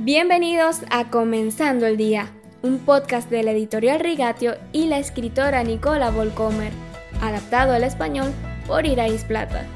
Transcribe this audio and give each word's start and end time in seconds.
Bienvenidos 0.00 0.82
a 0.92 1.10
Comenzando 1.10 1.84
el 1.84 1.96
Día, 1.96 2.32
un 2.62 2.78
podcast 2.78 3.28
de 3.30 3.42
la 3.42 3.50
editorial 3.50 3.98
Rigatio 3.98 4.54
y 4.72 4.86
la 4.86 5.00
escritora 5.00 5.64
Nicola 5.64 6.12
Volcomer, 6.12 6.72
adaptado 7.20 7.72
al 7.72 7.82
español 7.82 8.32
por 8.68 8.86
Irais 8.86 9.24
Plata. 9.24 9.66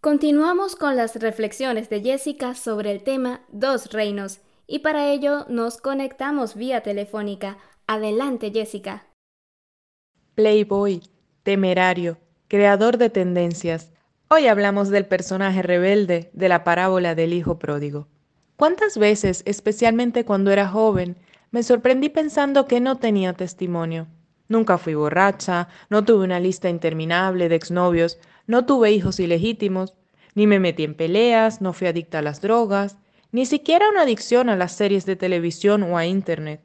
Continuamos 0.00 0.76
con 0.76 0.96
las 0.96 1.16
reflexiones 1.16 1.90
de 1.90 2.00
Jessica 2.00 2.54
sobre 2.54 2.92
el 2.92 3.02
tema 3.02 3.42
Dos 3.52 3.92
Reinos 3.92 4.40
y 4.66 4.78
para 4.78 5.12
ello 5.12 5.44
nos 5.50 5.76
conectamos 5.76 6.54
vía 6.54 6.80
telefónica. 6.82 7.58
Adelante 7.86 8.50
Jessica. 8.50 9.04
Playboy, 10.34 11.02
temerario, 11.42 12.16
creador 12.50 12.98
de 12.98 13.10
tendencias. 13.10 13.92
Hoy 14.26 14.48
hablamos 14.48 14.88
del 14.88 15.06
personaje 15.06 15.62
rebelde 15.62 16.30
de 16.32 16.48
la 16.48 16.64
parábola 16.64 17.14
del 17.14 17.32
Hijo 17.32 17.60
Pródigo. 17.60 18.08
¿Cuántas 18.56 18.98
veces, 18.98 19.44
especialmente 19.46 20.24
cuando 20.24 20.50
era 20.50 20.66
joven, 20.66 21.16
me 21.52 21.62
sorprendí 21.62 22.08
pensando 22.08 22.66
que 22.66 22.80
no 22.80 22.98
tenía 22.98 23.34
testimonio? 23.34 24.08
Nunca 24.48 24.78
fui 24.78 24.94
borracha, 24.94 25.68
no 25.90 26.04
tuve 26.04 26.24
una 26.24 26.40
lista 26.40 26.68
interminable 26.68 27.48
de 27.48 27.54
exnovios, 27.54 28.18
no 28.48 28.66
tuve 28.66 28.90
hijos 28.90 29.20
ilegítimos, 29.20 29.94
ni 30.34 30.48
me 30.48 30.58
metí 30.58 30.82
en 30.82 30.94
peleas, 30.94 31.60
no 31.60 31.72
fui 31.72 31.86
adicta 31.86 32.18
a 32.18 32.22
las 32.22 32.40
drogas, 32.40 32.96
ni 33.30 33.46
siquiera 33.46 33.88
una 33.88 34.02
adicción 34.02 34.48
a 34.48 34.56
las 34.56 34.72
series 34.72 35.06
de 35.06 35.14
televisión 35.14 35.84
o 35.84 35.96
a 35.96 36.04
Internet. 36.04 36.62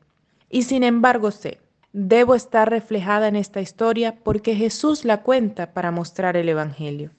Y 0.50 0.64
sin 0.64 0.82
embargo 0.82 1.30
sé, 1.30 1.60
debo 1.98 2.36
estar 2.36 2.70
reflejada 2.70 3.28
en 3.28 3.36
esta 3.36 3.62
historia 3.62 4.16
porque 4.24 4.56
Jesús 4.56 5.06
la 5.06 5.24
cuenta 5.24 5.74
para 5.74 5.92
mostrar 5.92 6.36
el 6.36 6.50
Evangelio. 6.50 7.12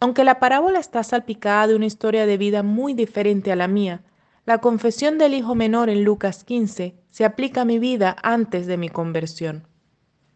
Aunque 0.00 0.24
la 0.24 0.40
parábola 0.40 0.78
está 0.78 1.02
salpicada 1.02 1.66
de 1.66 1.76
una 1.76 1.86
historia 1.86 2.26
de 2.26 2.36
vida 2.36 2.62
muy 2.62 2.94
diferente 2.94 3.52
a 3.52 3.56
la 3.56 3.68
mía, 3.68 4.02
la 4.44 4.58
confesión 4.58 5.18
del 5.18 5.34
hijo 5.34 5.54
menor 5.54 5.90
en 5.90 6.04
Lucas 6.04 6.44
15 6.44 6.94
se 7.10 7.24
aplica 7.24 7.62
a 7.62 7.64
mi 7.64 7.78
vida 7.78 8.16
antes 8.22 8.66
de 8.66 8.76
mi 8.76 8.88
conversión. 8.88 9.66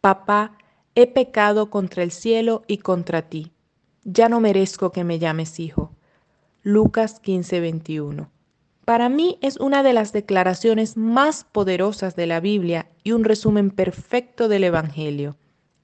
Papá, 0.01 0.59
he 0.95 1.07
pecado 1.07 1.71
contra 1.71 2.03
el 2.03 2.11
cielo 2.11 2.63
y 2.67 2.79
contra 2.79 3.23
ti 3.23 3.53
ya 4.05 4.29
no 4.29 4.41
merezco 4.41 4.93
que 4.93 5.05
me 5.05 5.19
llames 5.19 5.61
hijo. 5.61 5.93
Lucas 6.63 7.21
15:21. 7.23 8.29
Para 8.91 9.09
mí 9.09 9.39
es 9.41 9.57
una 9.59 9.85
de 9.85 9.93
las 9.93 10.13
declaraciones 10.13 10.97
más 10.97 11.45
poderosas 11.45 12.17
de 12.17 12.27
la 12.27 12.41
Biblia 12.41 12.89
y 13.05 13.13
un 13.13 13.23
resumen 13.23 13.71
perfecto 13.71 14.49
del 14.49 14.65
Evangelio. 14.65 15.37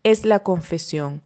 Es 0.02 0.24
la 0.24 0.40
confesión. 0.40 1.22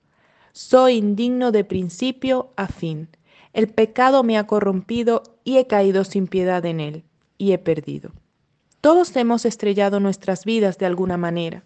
Soy 0.53 0.97
indigno 0.97 1.53
de 1.53 1.65
principio 1.65 2.51
a 2.57 2.67
fin. 2.67 3.09
El 3.55 3.69
pecado 3.69 4.23
me 4.23 4.37
ha 4.37 4.47
corrompido 4.47 5.23
y 5.43 5.57
he 5.57 5.67
caído 5.67 6.05
sin 6.05 6.27
piedad 6.27 6.67
en 6.67 6.81
él, 6.81 7.03
y 7.39 7.53
he 7.53 7.59
perdido. 7.59 8.11
Todos 8.83 9.17
hemos 9.17 9.47
estrellado 9.47 10.01
nuestras 10.01 10.45
vidas 10.45 10.77
de 10.77 10.85
alguna 10.85 11.17
manera. 11.17 11.65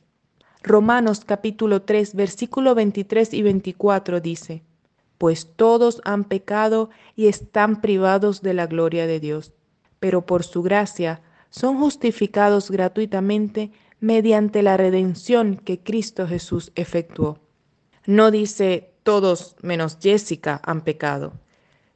Romanos 0.62 1.24
capítulo 1.24 1.82
3, 1.82 2.14
versículo 2.14 2.76
23 2.76 3.34
y 3.34 3.42
24 3.42 4.20
dice, 4.20 4.62
pues 5.18 5.48
todos 5.56 6.00
han 6.04 6.22
pecado 6.22 6.90
y 7.16 7.26
están 7.26 7.80
privados 7.80 8.42
de 8.42 8.54
la 8.54 8.68
gloria 8.68 9.08
de 9.08 9.18
Dios, 9.18 9.52
pero 10.04 10.26
por 10.26 10.44
su 10.44 10.62
gracia 10.62 11.22
son 11.48 11.78
justificados 11.78 12.70
gratuitamente 12.70 13.72
mediante 14.00 14.62
la 14.62 14.76
redención 14.76 15.56
que 15.56 15.78
Cristo 15.78 16.26
Jesús 16.26 16.72
efectuó. 16.74 17.38
No 18.04 18.30
dice 18.30 18.92
todos 19.02 19.56
menos 19.62 19.96
Jessica 20.02 20.60
han 20.62 20.82
pecado, 20.82 21.32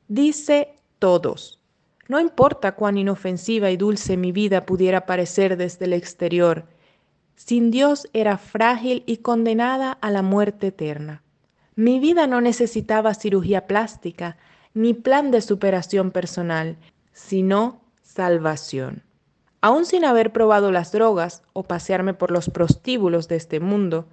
dice 0.08 0.76
todos. 0.98 1.60
No 2.08 2.18
importa 2.18 2.76
cuán 2.76 2.96
inofensiva 2.96 3.70
y 3.70 3.76
dulce 3.76 4.16
mi 4.16 4.32
vida 4.32 4.64
pudiera 4.64 5.04
parecer 5.04 5.58
desde 5.58 5.84
el 5.84 5.92
exterior, 5.92 6.64
sin 7.34 7.70
Dios 7.70 8.08
era 8.14 8.38
frágil 8.38 9.02
y 9.04 9.18
condenada 9.18 9.92
a 9.92 10.10
la 10.10 10.22
muerte 10.22 10.68
eterna. 10.68 11.22
Mi 11.76 11.98
vida 11.98 12.26
no 12.26 12.40
necesitaba 12.40 13.12
cirugía 13.12 13.66
plástica 13.66 14.38
ni 14.72 14.94
plan 14.94 15.30
de 15.30 15.42
superación 15.42 16.10
personal, 16.10 16.78
sino 17.12 17.82
salvación. 18.18 19.04
Aún 19.60 19.86
sin 19.86 20.04
haber 20.04 20.32
probado 20.32 20.72
las 20.72 20.90
drogas 20.90 21.44
o 21.52 21.62
pasearme 21.62 22.14
por 22.14 22.32
los 22.32 22.50
prostíbulos 22.50 23.28
de 23.28 23.36
este 23.36 23.60
mundo, 23.60 24.08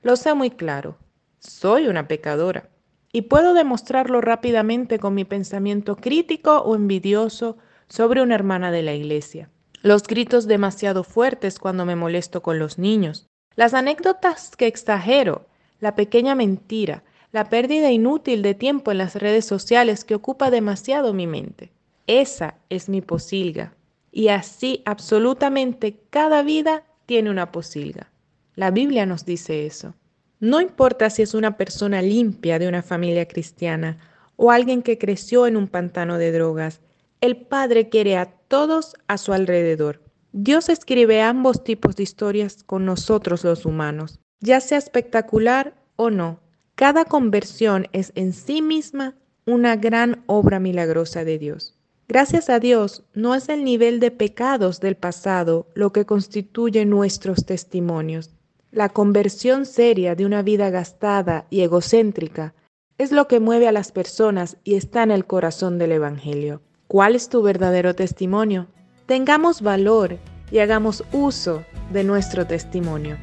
lo 0.00 0.16
sé 0.16 0.32
muy 0.32 0.50
claro. 0.50 0.96
Soy 1.40 1.86
una 1.86 2.08
pecadora 2.08 2.70
y 3.12 3.22
puedo 3.22 3.52
demostrarlo 3.52 4.22
rápidamente 4.22 4.98
con 4.98 5.12
mi 5.14 5.26
pensamiento 5.26 5.96
crítico 5.96 6.62
o 6.62 6.74
envidioso 6.74 7.58
sobre 7.86 8.22
una 8.22 8.34
hermana 8.34 8.70
de 8.70 8.82
la 8.82 8.94
iglesia. 8.94 9.50
Los 9.82 10.04
gritos 10.04 10.46
demasiado 10.46 11.04
fuertes 11.04 11.58
cuando 11.58 11.84
me 11.84 11.96
molesto 11.96 12.40
con 12.40 12.58
los 12.58 12.78
niños, 12.78 13.26
las 13.56 13.74
anécdotas 13.74 14.56
que 14.56 14.68
exagero, 14.68 15.44
la 15.80 15.94
pequeña 15.96 16.34
mentira, 16.34 17.02
la 17.30 17.50
pérdida 17.50 17.90
inútil 17.90 18.40
de 18.40 18.54
tiempo 18.54 18.90
en 18.90 18.96
las 18.96 19.16
redes 19.16 19.44
sociales 19.44 20.06
que 20.06 20.14
ocupa 20.14 20.50
demasiado 20.50 21.12
mi 21.12 21.26
mente. 21.26 21.72
Esa 22.06 22.56
es 22.68 22.88
mi 22.88 23.00
posilga. 23.00 23.74
Y 24.12 24.28
así 24.28 24.82
absolutamente 24.84 26.00
cada 26.10 26.42
vida 26.42 26.84
tiene 27.06 27.30
una 27.30 27.52
posilga. 27.52 28.10
La 28.56 28.70
Biblia 28.70 29.06
nos 29.06 29.24
dice 29.24 29.66
eso. 29.66 29.94
No 30.40 30.60
importa 30.60 31.10
si 31.10 31.22
es 31.22 31.34
una 31.34 31.56
persona 31.56 32.02
limpia 32.02 32.58
de 32.58 32.66
una 32.68 32.82
familia 32.82 33.28
cristiana 33.28 33.98
o 34.36 34.50
alguien 34.50 34.82
que 34.82 34.98
creció 34.98 35.46
en 35.46 35.56
un 35.56 35.68
pantano 35.68 36.16
de 36.16 36.32
drogas, 36.32 36.80
el 37.20 37.36
Padre 37.36 37.90
quiere 37.90 38.16
a 38.16 38.26
todos 38.48 38.96
a 39.06 39.18
su 39.18 39.32
alrededor. 39.32 40.02
Dios 40.32 40.68
escribe 40.68 41.20
ambos 41.20 41.62
tipos 41.64 41.96
de 41.96 42.04
historias 42.04 42.62
con 42.64 42.86
nosotros 42.86 43.44
los 43.44 43.66
humanos, 43.66 44.20
ya 44.40 44.60
sea 44.60 44.78
espectacular 44.78 45.74
o 45.96 46.10
no. 46.10 46.40
Cada 46.74 47.04
conversión 47.04 47.88
es 47.92 48.12
en 48.14 48.32
sí 48.32 48.62
misma 48.62 49.16
una 49.44 49.76
gran 49.76 50.22
obra 50.26 50.60
milagrosa 50.60 51.24
de 51.24 51.38
Dios. 51.38 51.76
Gracias 52.10 52.50
a 52.50 52.58
Dios, 52.58 53.04
no 53.14 53.36
es 53.36 53.48
el 53.48 53.62
nivel 53.62 54.00
de 54.00 54.10
pecados 54.10 54.80
del 54.80 54.96
pasado 54.96 55.68
lo 55.74 55.92
que 55.92 56.06
constituye 56.06 56.84
nuestros 56.84 57.46
testimonios. 57.46 58.30
La 58.72 58.88
conversión 58.88 59.64
seria 59.64 60.16
de 60.16 60.26
una 60.26 60.42
vida 60.42 60.70
gastada 60.70 61.46
y 61.50 61.60
egocéntrica 61.60 62.52
es 62.98 63.12
lo 63.12 63.28
que 63.28 63.38
mueve 63.38 63.68
a 63.68 63.72
las 63.72 63.92
personas 63.92 64.56
y 64.64 64.74
está 64.74 65.04
en 65.04 65.12
el 65.12 65.24
corazón 65.24 65.78
del 65.78 65.92
Evangelio. 65.92 66.62
¿Cuál 66.88 67.14
es 67.14 67.28
tu 67.28 67.42
verdadero 67.42 67.94
testimonio? 67.94 68.66
Tengamos 69.06 69.62
valor 69.62 70.18
y 70.50 70.58
hagamos 70.58 71.04
uso 71.12 71.64
de 71.92 72.02
nuestro 72.02 72.44
testimonio. 72.44 73.18